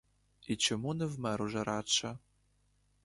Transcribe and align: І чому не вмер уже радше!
І 0.47 0.55
чому 0.55 0.93
не 0.93 1.05
вмер 1.05 1.41
уже 1.41 1.63
радше! 1.63 2.17